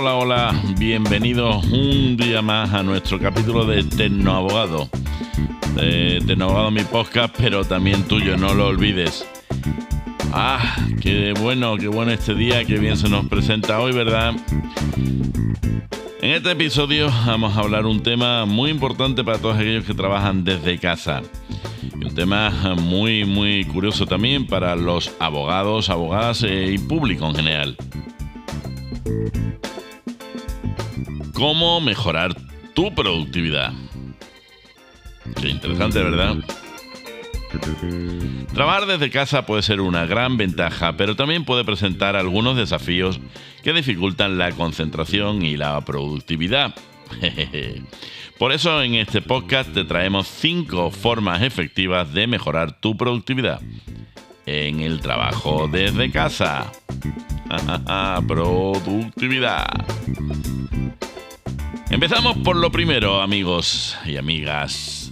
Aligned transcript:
Hola, 0.00 0.14
hola, 0.14 0.62
bienvenidos 0.78 1.66
un 1.72 2.16
día 2.16 2.40
más 2.40 2.72
a 2.72 2.84
nuestro 2.84 3.18
capítulo 3.18 3.66
de 3.66 3.82
Tecnoabogado. 3.82 4.88
De 5.74 6.22
Tecnoabogado 6.24 6.70
mi 6.70 6.84
podcast, 6.84 7.34
pero 7.36 7.64
también 7.64 8.04
tuyo, 8.04 8.36
no 8.36 8.54
lo 8.54 8.68
olvides. 8.68 9.26
Ah, 10.32 10.76
qué 11.00 11.34
bueno, 11.40 11.76
qué 11.76 11.88
bueno 11.88 12.12
este 12.12 12.36
día, 12.36 12.64
qué 12.64 12.78
bien 12.78 12.96
se 12.96 13.08
nos 13.08 13.26
presenta 13.26 13.80
hoy, 13.80 13.90
¿verdad? 13.90 14.36
En 16.22 16.30
este 16.30 16.52
episodio 16.52 17.10
vamos 17.26 17.56
a 17.56 17.60
hablar 17.60 17.84
un 17.84 18.00
tema 18.00 18.44
muy 18.44 18.70
importante 18.70 19.24
para 19.24 19.38
todos 19.38 19.56
aquellos 19.56 19.84
que 19.84 19.94
trabajan 19.94 20.44
desde 20.44 20.78
casa. 20.78 21.22
un 21.92 22.14
tema 22.14 22.50
muy, 22.78 23.24
muy 23.24 23.64
curioso 23.64 24.06
también 24.06 24.46
para 24.46 24.76
los 24.76 25.10
abogados, 25.18 25.90
abogadas 25.90 26.44
eh, 26.44 26.70
y 26.72 26.78
público 26.78 27.26
en 27.26 27.34
general. 27.34 27.76
¿Cómo 31.38 31.80
mejorar 31.80 32.34
tu 32.74 32.92
productividad? 32.96 33.72
Qué 35.40 35.50
interesante, 35.50 36.02
¿verdad? 36.02 36.34
Trabajar 38.52 38.86
desde 38.86 39.08
casa 39.08 39.46
puede 39.46 39.62
ser 39.62 39.80
una 39.80 40.04
gran 40.04 40.36
ventaja, 40.36 40.96
pero 40.96 41.14
también 41.14 41.44
puede 41.44 41.64
presentar 41.64 42.16
algunos 42.16 42.56
desafíos 42.56 43.20
que 43.62 43.72
dificultan 43.72 44.36
la 44.36 44.50
concentración 44.50 45.44
y 45.44 45.56
la 45.56 45.80
productividad. 45.82 46.74
Por 48.38 48.50
eso 48.50 48.82
en 48.82 48.96
este 48.96 49.22
podcast 49.22 49.72
te 49.72 49.84
traemos 49.84 50.26
5 50.26 50.90
formas 50.90 51.42
efectivas 51.42 52.12
de 52.12 52.26
mejorar 52.26 52.80
tu 52.80 52.96
productividad 52.96 53.60
en 54.44 54.80
el 54.80 54.98
trabajo 55.00 55.68
desde 55.70 56.10
casa. 56.10 56.72
productividad. 58.26 59.68
Empezamos 61.90 62.36
por 62.44 62.56
lo 62.56 62.70
primero, 62.70 63.22
amigos 63.22 63.96
y 64.04 64.18
amigas. 64.18 65.10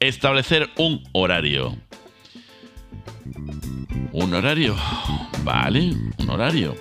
Establecer 0.00 0.70
un 0.78 1.02
horario. 1.12 1.76
¿Un 4.12 4.32
horario? 4.32 4.74
Vale, 5.44 5.92
un 6.16 6.30
horario. 6.30 6.74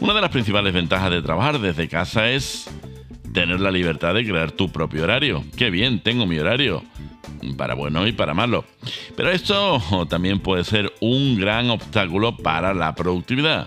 Una 0.00 0.12
de 0.12 0.20
las 0.20 0.30
principales 0.30 0.74
ventajas 0.74 1.10
de 1.10 1.22
trabajar 1.22 1.58
desde 1.58 1.88
casa 1.88 2.30
es 2.30 2.70
tener 3.32 3.58
la 3.58 3.70
libertad 3.70 4.12
de 4.12 4.26
crear 4.26 4.52
tu 4.52 4.70
propio 4.70 5.04
horario. 5.04 5.44
Qué 5.56 5.70
bien, 5.70 6.00
tengo 6.00 6.26
mi 6.26 6.38
horario. 6.38 6.84
Para 7.56 7.72
bueno 7.72 8.06
y 8.06 8.12
para 8.12 8.34
malo. 8.34 8.66
Pero 9.16 9.30
esto 9.30 9.80
también 10.10 10.40
puede 10.40 10.64
ser 10.64 10.92
un 11.00 11.38
gran 11.40 11.70
obstáculo 11.70 12.36
para 12.36 12.74
la 12.74 12.94
productividad. 12.94 13.66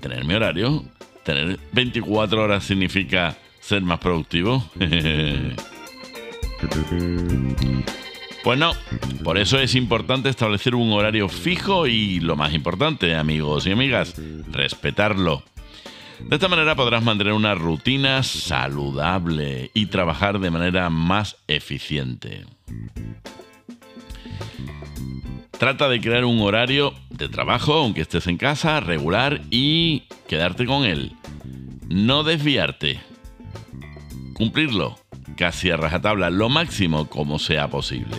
Tener 0.00 0.26
mi 0.26 0.34
horario, 0.34 0.84
tener 1.24 1.58
24 1.72 2.42
horas 2.42 2.62
significa 2.64 3.38
ser 3.64 3.82
más 3.82 3.98
productivo? 3.98 4.62
Pues 8.42 8.58
no, 8.58 8.72
por 9.22 9.38
eso 9.38 9.58
es 9.58 9.74
importante 9.74 10.28
establecer 10.28 10.74
un 10.74 10.92
horario 10.92 11.30
fijo 11.30 11.86
y 11.86 12.20
lo 12.20 12.36
más 12.36 12.52
importante, 12.52 13.14
amigos 13.14 13.66
y 13.66 13.72
amigas, 13.72 14.20
respetarlo. 14.50 15.42
De 16.20 16.36
esta 16.36 16.48
manera 16.48 16.76
podrás 16.76 17.02
mantener 17.02 17.32
una 17.32 17.54
rutina 17.54 18.22
saludable 18.22 19.70
y 19.72 19.86
trabajar 19.86 20.40
de 20.40 20.50
manera 20.50 20.90
más 20.90 21.36
eficiente. 21.48 22.44
Trata 25.58 25.88
de 25.88 26.00
crear 26.02 26.26
un 26.26 26.40
horario 26.40 26.92
de 27.08 27.30
trabajo, 27.30 27.72
aunque 27.74 28.02
estés 28.02 28.26
en 28.26 28.36
casa, 28.36 28.80
regular 28.80 29.40
y 29.50 30.04
quedarte 30.28 30.66
con 30.66 30.84
él. 30.84 31.12
No 31.88 32.24
desviarte 32.24 33.00
cumplirlo 34.34 34.98
casi 35.36 35.70
a 35.70 35.76
rajatabla, 35.76 36.30
lo 36.30 36.48
máximo 36.48 37.08
como 37.08 37.38
sea 37.38 37.68
posible. 37.68 38.16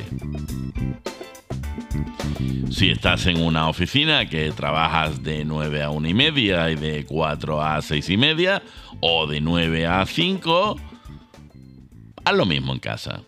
Si 2.71 2.89
estás 2.89 3.25
en 3.27 3.39
una 3.39 3.69
oficina 3.69 4.27
que 4.27 4.51
trabajas 4.51 5.23
de 5.23 5.45
9 5.45 5.83
a 5.83 5.91
1 5.91 6.07
y 6.09 6.13
media 6.13 6.69
y 6.69 6.75
de 6.75 7.05
4 7.05 7.61
a 7.61 7.81
6 7.81 8.09
y 8.09 8.17
media, 8.17 8.63
o 8.99 9.27
de 9.27 9.39
9 9.39 9.87
a 9.87 10.05
5, 10.05 10.75
haz 12.25 12.35
lo 12.35 12.45
mismo 12.45 12.73
en 12.73 12.79
casa. 12.79 13.21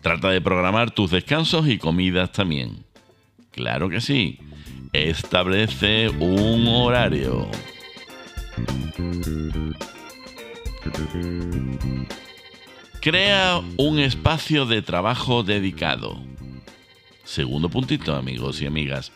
Trata 0.00 0.30
de 0.30 0.40
programar 0.40 0.90
tus 0.92 1.10
descansos 1.10 1.68
y 1.68 1.78
comidas 1.78 2.32
también. 2.32 2.84
Claro 3.50 3.88
que 3.88 4.00
sí. 4.00 4.38
Establece 4.92 6.08
un 6.08 6.66
horario. 6.68 7.48
Crea 13.00 13.60
un 13.76 13.98
espacio 13.98 14.64
de 14.64 14.80
trabajo 14.80 15.42
dedicado. 15.42 16.18
Segundo 17.24 17.68
puntito, 17.68 18.14
amigos 18.14 18.62
y 18.62 18.66
amigas. 18.66 19.12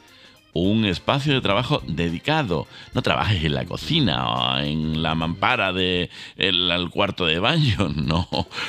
Un 0.52 0.84
espacio 0.84 1.34
de 1.34 1.40
trabajo 1.40 1.82
dedicado. 1.86 2.66
No 2.92 3.02
trabajes 3.02 3.44
en 3.44 3.54
la 3.54 3.64
cocina 3.64 4.28
o 4.28 4.58
en 4.58 5.02
la 5.02 5.14
mampara 5.14 5.72
del 5.72 6.10
de 6.36 6.88
cuarto 6.90 7.26
de 7.26 7.38
baño. 7.38 7.88
No. 7.96 8.28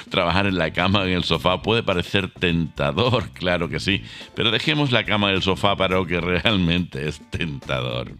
Trabajar 0.09 0.45
en 0.45 0.57
la 0.57 0.71
cama 0.71 1.03
en 1.03 1.13
el 1.13 1.23
sofá 1.23 1.61
puede 1.61 1.83
parecer 1.83 2.29
tentador, 2.29 3.29
claro 3.33 3.69
que 3.69 3.79
sí. 3.79 4.03
Pero 4.35 4.51
dejemos 4.51 4.91
la 4.91 5.05
cama 5.05 5.31
y 5.31 5.35
el 5.35 5.41
sofá 5.41 5.75
para 5.75 5.95
lo 5.95 6.05
que 6.05 6.21
realmente 6.21 7.07
es 7.07 7.21
tentador. 7.29 8.13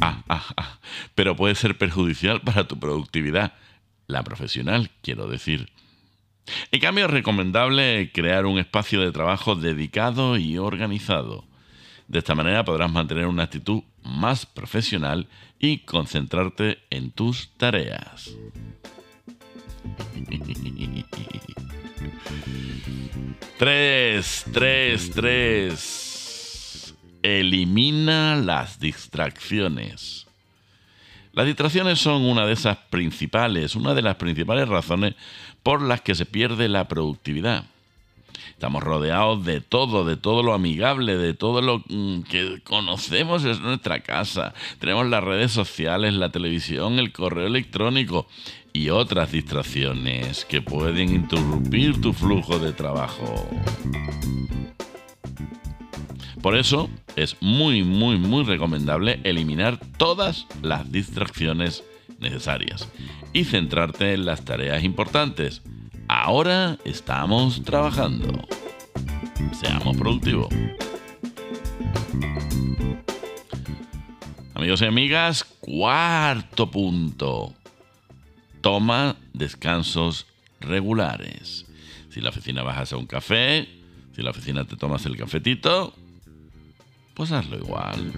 Ah, 0.00 0.22
ah, 0.28 0.44
ah. 0.56 0.78
Pero 1.14 1.36
puede 1.36 1.54
ser 1.54 1.76
perjudicial 1.76 2.40
para 2.40 2.66
tu 2.66 2.78
productividad, 2.78 3.52
la 4.06 4.22
profesional, 4.22 4.90
quiero 5.02 5.28
decir. 5.28 5.70
En 6.72 6.80
cambio, 6.80 7.04
es 7.04 7.10
recomendable 7.10 8.10
crear 8.12 8.46
un 8.46 8.58
espacio 8.58 9.00
de 9.00 9.12
trabajo 9.12 9.54
dedicado 9.54 10.36
y 10.36 10.58
organizado. 10.58 11.44
De 12.08 12.18
esta 12.18 12.34
manera 12.34 12.64
podrás 12.64 12.90
mantener 12.90 13.26
una 13.26 13.44
actitud 13.44 13.82
más 14.02 14.46
profesional 14.46 15.28
y 15.58 15.78
concentrarte 15.78 16.78
en 16.90 17.12
tus 17.12 17.50
tareas. 17.56 18.30
Tres, 23.58 24.46
tres, 24.54 25.10
tres. 25.10 26.09
Elimina 27.22 28.36
las 28.36 28.80
distracciones. 28.80 30.26
Las 31.32 31.46
distracciones 31.46 32.00
son 32.00 32.22
una 32.22 32.46
de 32.46 32.54
esas 32.54 32.76
principales, 32.76 33.76
una 33.76 33.94
de 33.94 34.02
las 34.02 34.16
principales 34.16 34.68
razones 34.68 35.14
por 35.62 35.82
las 35.82 36.00
que 36.00 36.14
se 36.14 36.26
pierde 36.26 36.68
la 36.68 36.88
productividad. 36.88 37.64
Estamos 38.50 38.82
rodeados 38.82 39.44
de 39.44 39.60
todo, 39.60 40.04
de 40.04 40.16
todo 40.16 40.42
lo 40.42 40.54
amigable, 40.54 41.16
de 41.16 41.34
todo 41.34 41.62
lo 41.62 41.82
mm, 41.88 42.22
que 42.22 42.60
conocemos 42.64 43.44
en 43.44 43.62
nuestra 43.62 44.00
casa. 44.00 44.54
Tenemos 44.78 45.06
las 45.06 45.22
redes 45.22 45.52
sociales, 45.52 46.14
la 46.14 46.30
televisión, 46.30 46.98
el 46.98 47.12
correo 47.12 47.46
electrónico 47.46 48.26
y 48.72 48.90
otras 48.90 49.32
distracciones 49.32 50.44
que 50.44 50.62
pueden 50.62 51.14
interrumpir 51.14 52.00
tu 52.00 52.12
flujo 52.12 52.58
de 52.58 52.72
trabajo. 52.72 53.48
Por 56.42 56.56
eso 56.56 56.88
es 57.16 57.36
muy, 57.40 57.84
muy, 57.84 58.18
muy 58.18 58.44
recomendable 58.44 59.20
eliminar 59.24 59.78
todas 59.98 60.46
las 60.62 60.90
distracciones 60.90 61.84
necesarias 62.18 62.88
y 63.32 63.44
centrarte 63.44 64.14
en 64.14 64.24
las 64.24 64.44
tareas 64.44 64.84
importantes. 64.84 65.62
Ahora 66.08 66.78
estamos 66.84 67.62
trabajando. 67.62 68.46
Seamos 69.52 69.96
productivos. 69.96 70.48
Amigos 74.54 74.82
y 74.82 74.84
amigas, 74.84 75.44
cuarto 75.60 76.70
punto. 76.70 77.54
Toma 78.60 79.16
descansos 79.32 80.26
regulares. 80.60 81.66
Si 82.10 82.20
la 82.20 82.30
oficina 82.30 82.62
vas 82.62 82.92
a 82.92 82.96
un 82.96 83.06
café, 83.06 83.68
si 84.14 84.22
la 84.22 84.30
oficina 84.30 84.64
te 84.64 84.76
tomas 84.76 85.06
el 85.06 85.16
cafetito, 85.16 85.94
pues 87.20 87.32
hazlo 87.32 87.58
igual. 87.58 88.14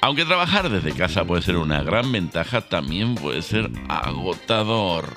Aunque 0.00 0.24
trabajar 0.24 0.68
desde 0.68 0.90
casa 0.90 1.24
puede 1.24 1.42
ser 1.42 1.56
una 1.56 1.84
gran 1.84 2.10
ventaja, 2.10 2.62
también 2.62 3.14
puede 3.14 3.42
ser 3.42 3.70
agotador. 3.86 5.14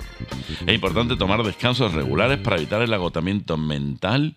Es 0.64 0.72
importante 0.72 1.16
tomar 1.16 1.42
descansos 1.42 1.92
regulares 1.92 2.38
para 2.38 2.58
evitar 2.58 2.80
el 2.80 2.94
agotamiento 2.94 3.56
mental 3.56 4.36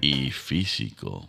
y 0.00 0.30
físico. 0.30 1.26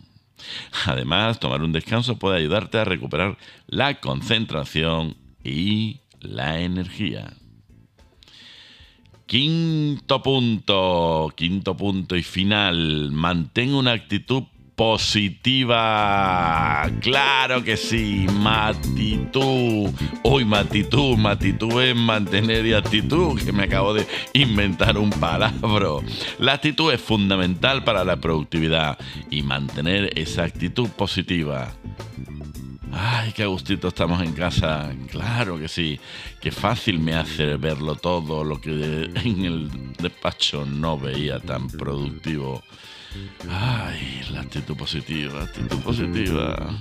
Además, 0.86 1.40
tomar 1.40 1.62
un 1.62 1.72
descanso 1.72 2.16
puede 2.16 2.38
ayudarte 2.38 2.78
a 2.78 2.84
recuperar 2.84 3.36
la 3.66 3.98
concentración 3.98 5.16
y 5.42 5.98
la 6.20 6.60
energía. 6.60 7.32
Quinto 9.26 10.22
punto, 10.22 11.32
quinto 11.34 11.76
punto 11.76 12.14
y 12.14 12.22
final, 12.22 13.10
mantén 13.10 13.74
una 13.74 13.90
actitud 13.90 14.44
positiva. 14.74 16.10
Claro 17.00 17.62
que 17.62 17.76
sí, 17.76 18.26
matitud. 18.32 19.90
Hoy 20.22 20.44
matitud, 20.44 21.16
matitud 21.16 21.80
es 21.82 21.94
mantener 21.94 22.66
y 22.66 22.74
actitud, 22.74 23.40
que 23.40 23.52
me 23.52 23.64
acabo 23.64 23.94
de 23.94 24.06
inventar 24.32 24.98
un 24.98 25.10
palabra. 25.10 25.54
La 26.38 26.54
actitud 26.54 26.92
es 26.92 27.00
fundamental 27.00 27.84
para 27.84 28.04
la 28.04 28.16
productividad 28.16 28.98
y 29.30 29.42
mantener 29.42 30.18
esa 30.18 30.44
actitud 30.44 30.88
positiva. 30.90 31.72
Ay, 32.96 33.32
qué 33.32 33.44
gustito 33.46 33.88
estamos 33.88 34.22
en 34.22 34.32
casa. 34.34 34.92
Claro 35.10 35.58
que 35.58 35.66
sí. 35.66 35.98
Qué 36.40 36.52
fácil 36.52 37.00
me 37.00 37.14
hace 37.14 37.56
verlo 37.56 37.96
todo, 37.96 38.44
lo 38.44 38.60
que 38.60 38.70
en 38.70 39.44
el 39.44 39.68
despacho 39.98 40.64
no 40.64 40.96
veía 40.96 41.40
tan 41.40 41.66
productivo. 41.68 42.62
Ay, 43.48 44.22
la 44.32 44.40
actitud 44.40 44.76
positiva, 44.76 45.42
actitud 45.42 45.80
positiva. 45.82 46.78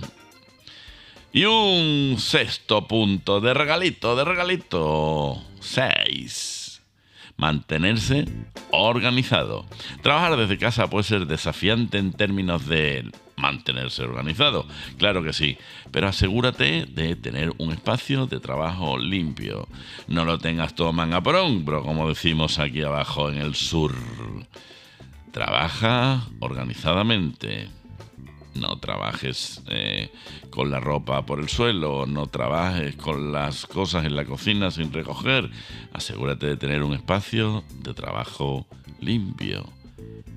Y 1.32 1.46
un 1.46 2.18
sexto 2.20 2.88
punto 2.88 3.42
de 3.42 3.54
regalito, 3.54 4.16
de 4.16 4.24
regalito. 4.24 5.42
Seis. 5.60 6.82
Mantenerse 7.38 8.26
organizado. 8.72 9.66
Trabajar 10.02 10.38
desde 10.38 10.58
casa 10.58 10.90
puede 10.90 11.04
ser 11.04 11.26
desafiante 11.26 11.98
en 11.98 12.14
términos 12.14 12.68
de 12.68 13.12
mantenerse 13.36 14.04
organizado. 14.04 14.68
Claro 14.98 15.24
que 15.24 15.34
sí, 15.34 15.58
pero 15.92 16.08
asegúrate 16.08 16.86
de 16.86 17.16
tener 17.16 17.52
un 17.58 17.72
espacio 17.72 18.28
de 18.28 18.40
trabajo 18.40 18.98
limpio. 18.98 19.68
No 20.08 20.26
lo 20.26 20.38
tengas 20.38 20.76
todo 20.76 20.94
manga 20.94 21.18
hombro, 21.20 21.84
como 21.84 22.08
decimos 22.08 22.60
aquí 22.60 22.84
abajo 22.84 23.30
en 23.30 23.40
el 23.40 23.56
sur. 23.56 23.96
Trabaja 25.34 26.28
organizadamente. 26.40 27.68
No 28.54 28.78
trabajes 28.78 29.64
eh, 29.68 30.12
con 30.52 30.70
la 30.70 30.80
ropa 30.80 31.26
por 31.26 31.40
el 31.40 31.50
suelo, 31.50 32.06
no 32.06 32.28
trabajes 32.28 32.96
con 32.96 33.32
las 33.32 33.66
cosas 33.66 34.06
en 34.06 34.16
la 34.16 34.26
cocina 34.26 34.70
sin 34.70 34.94
recoger. 34.94 35.50
Asegúrate 35.92 36.46
de 36.46 36.56
tener 36.56 36.84
un 36.84 36.94
espacio 36.94 37.64
de 37.82 37.96
trabajo 37.96 38.68
limpio. 39.02 39.68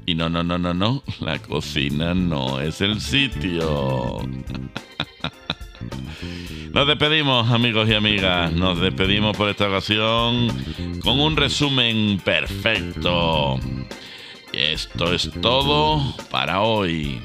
Y 0.07 0.15
no, 0.15 0.31
no, 0.31 0.43
no, 0.43 0.57
no, 0.57 0.73
no, 0.73 1.03
la 1.21 1.41
cocina 1.41 2.15
no 2.15 2.59
es 2.61 2.81
el 2.81 3.03
sitio. 3.03 4.21
Nos 6.73 6.87
despedimos 6.87 7.51
amigos 7.51 7.89
y 7.89 7.95
amigas, 7.95 8.53
nos 8.53 8.79
despedimos 8.79 9.35
por 9.35 9.49
esta 9.49 9.67
ocasión 9.67 10.49
con 11.01 11.19
un 11.21 11.35
resumen 11.35 12.21
perfecto. 12.23 13.59
Esto 14.53 15.13
es 15.13 15.31
todo 15.41 16.15
para 16.31 16.61
hoy. 16.63 17.21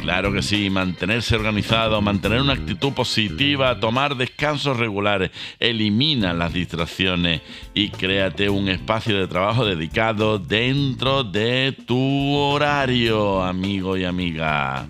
Claro 0.00 0.32
que 0.32 0.42
sí, 0.42 0.68
mantenerse 0.68 1.34
organizado, 1.34 2.02
mantener 2.02 2.40
una 2.42 2.52
actitud 2.52 2.92
positiva, 2.92 3.80
tomar 3.80 4.16
descansos 4.16 4.76
regulares, 4.76 5.30
elimina 5.58 6.34
las 6.34 6.52
distracciones 6.52 7.40
y 7.72 7.88
créate 7.88 8.50
un 8.50 8.68
espacio 8.68 9.18
de 9.18 9.28
trabajo 9.28 9.64
dedicado 9.64 10.38
dentro 10.38 11.24
de 11.24 11.76
tu 11.86 12.34
horario, 12.34 13.42
amigo 13.42 13.96
y 13.96 14.04
amiga. 14.04 14.88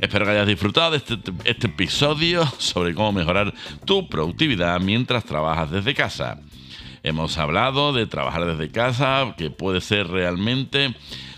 Espero 0.00 0.26
que 0.26 0.32
hayas 0.32 0.48
disfrutado 0.48 0.90
de 0.90 0.98
este, 0.98 1.16
este 1.44 1.68
episodio 1.68 2.44
sobre 2.58 2.94
cómo 2.94 3.12
mejorar 3.12 3.54
tu 3.86 4.06
productividad 4.08 4.80
mientras 4.80 5.24
trabajas 5.24 5.70
desde 5.70 5.94
casa. 5.94 6.40
Hemos 7.04 7.36
hablado 7.36 7.92
de 7.92 8.06
trabajar 8.06 8.46
desde 8.46 8.72
casa, 8.72 9.34
que 9.36 9.50
puede 9.50 9.82
ser 9.82 10.08
realmente 10.08 10.94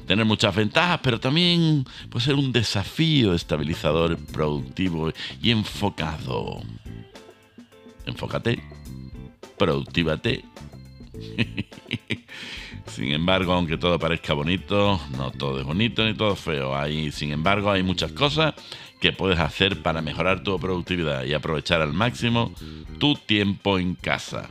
tener 0.06 0.24
muchas 0.24 0.54
ventajas, 0.54 1.00
pero 1.02 1.18
también 1.18 1.84
puede 2.08 2.24
ser 2.24 2.36
un 2.36 2.52
desafío 2.52 3.34
estabilizador, 3.34 4.16
productivo 4.32 5.12
y 5.42 5.50
enfocado. 5.50 6.62
Enfócate, 8.06 8.62
productívate. 9.58 10.44
sin 12.86 13.12
embargo, 13.12 13.52
aunque 13.52 13.76
todo 13.76 13.98
parezca 13.98 14.34
bonito, 14.34 15.00
no 15.16 15.32
todo 15.32 15.58
es 15.58 15.66
bonito 15.66 16.04
ni 16.04 16.14
todo 16.14 16.36
feo. 16.36 16.76
Hay, 16.76 17.10
sin 17.10 17.32
embargo, 17.32 17.72
hay 17.72 17.82
muchas 17.82 18.12
cosas 18.12 18.54
que 19.00 19.10
puedes 19.12 19.40
hacer 19.40 19.82
para 19.82 20.00
mejorar 20.00 20.44
tu 20.44 20.56
productividad 20.60 21.24
y 21.24 21.34
aprovechar 21.34 21.82
al 21.82 21.92
máximo 21.92 22.54
tu 23.00 23.16
tiempo 23.16 23.80
en 23.80 23.96
casa. 23.96 24.48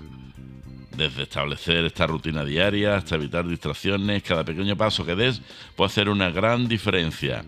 Desde 0.98 1.24
establecer 1.24 1.84
esta 1.84 2.08
rutina 2.08 2.46
diaria 2.46 2.96
hasta 2.96 3.16
evitar 3.16 3.46
distracciones, 3.46 4.24
cada 4.24 4.46
pequeño 4.46 4.78
paso 4.78 5.06
que 5.06 5.16
des 5.16 5.42
puede 5.76 5.88
hacer 5.88 6.08
una 6.08 6.30
gran 6.30 6.70
diferencia. 6.70 7.44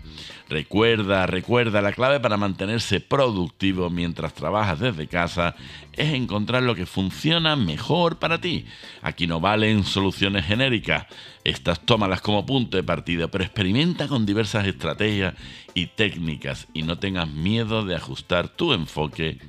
Recuerda, 0.49 1.25
recuerda, 1.27 1.81
la 1.81 1.93
clave 1.93 2.19
para 2.19 2.35
mantenerse 2.35 2.99
productivo 2.99 3.89
mientras 3.89 4.33
trabajas 4.33 4.81
desde 4.81 5.07
casa 5.07 5.55
es 5.93 6.13
encontrar 6.13 6.63
lo 6.63 6.75
que 6.75 6.85
funciona 6.85 7.55
mejor 7.55 8.19
para 8.19 8.41
ti. 8.41 8.65
Aquí 9.01 9.27
no 9.27 9.39
valen 9.39 9.85
soluciones 9.85 10.45
genéricas, 10.45 11.05
estas 11.45 11.85
tómalas 11.85 12.19
como 12.19 12.45
punto 12.45 12.75
de 12.75 12.83
partida, 12.83 13.29
pero 13.29 13.45
experimenta 13.45 14.09
con 14.09 14.25
diversas 14.25 14.67
estrategias 14.67 15.35
y 15.73 15.87
técnicas 15.87 16.67
y 16.73 16.83
no 16.83 16.99
tengas 16.99 17.29
miedo 17.29 17.85
de 17.85 17.95
ajustar 17.95 18.49
tu 18.49 18.73
enfoque 18.73 19.39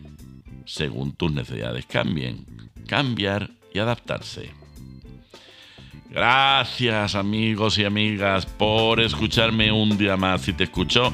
según 0.67 1.17
tus 1.17 1.33
necesidades 1.33 1.85
cambien. 1.87 2.47
Cambiar 2.87 3.57
y 3.73 3.79
adaptarse. 3.79 4.50
Gracias 6.11 7.15
amigos 7.15 7.76
y 7.79 7.85
amigas 7.85 8.47
por 8.47 8.99
escucharme 8.99 9.70
un 9.70 9.99
día 9.99 10.17
más. 10.17 10.41
Si 10.41 10.55
te 10.55 10.65
escuchó, 10.65 11.12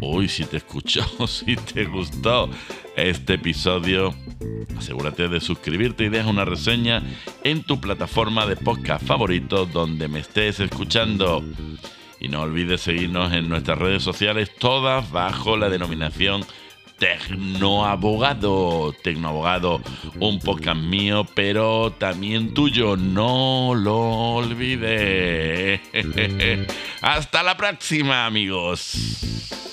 uy, 0.00 0.28
si 0.28 0.44
te 0.44 0.58
escuchó, 0.58 1.04
si 1.26 1.56
te 1.56 1.84
gustó 1.86 2.48
este 2.96 3.34
episodio, 3.34 4.14
asegúrate 4.78 5.28
de 5.28 5.40
suscribirte 5.40 6.04
y 6.04 6.08
deja 6.10 6.28
una 6.28 6.44
reseña 6.44 7.02
en 7.42 7.64
tu 7.64 7.80
plataforma 7.80 8.46
de 8.46 8.56
podcast 8.56 9.04
favorito 9.04 9.66
donde 9.66 10.06
me 10.06 10.20
estés 10.20 10.60
escuchando. 10.60 11.44
Y 12.20 12.28
no 12.28 12.42
olvides 12.42 12.82
seguirnos 12.82 13.32
en 13.32 13.48
nuestras 13.48 13.78
redes 13.78 14.02
sociales, 14.04 14.54
todas 14.56 15.10
bajo 15.10 15.56
la 15.56 15.70
denominación 15.70 16.44
Tecnoabogado. 17.00 18.94
Tecnoabogado, 19.02 19.80
un 20.20 20.38
podcast 20.38 20.80
mío, 20.82 21.26
pero 21.34 21.92
también 21.98 22.52
tuyo. 22.52 22.94
No 22.94 23.72
lo 23.74 23.98
olvides. 24.34 25.80
Hasta 27.00 27.42
la 27.42 27.56
próxima, 27.56 28.26
amigos. 28.26 29.69